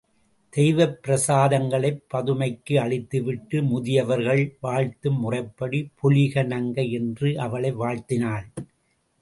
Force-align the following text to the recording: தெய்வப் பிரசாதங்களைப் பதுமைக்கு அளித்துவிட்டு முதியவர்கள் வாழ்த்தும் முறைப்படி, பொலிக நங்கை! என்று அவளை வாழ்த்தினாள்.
தெய்வப் 0.53 0.95
பிரசாதங்களைப் 1.03 1.99
பதுமைக்கு 2.13 2.79
அளித்துவிட்டு 2.79 3.61
முதியவர்கள் 3.63 4.43
வாழ்த்தும் 4.59 5.19
முறைப்படி, 5.19 5.81
பொலிக 6.01 6.45
நங்கை! 6.45 6.91
என்று 6.91 7.39
அவளை 7.39 7.73
வாழ்த்தினாள். 7.75 8.47